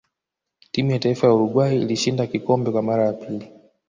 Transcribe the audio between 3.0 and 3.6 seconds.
ya pili